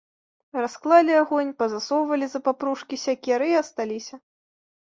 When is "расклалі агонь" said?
0.61-1.51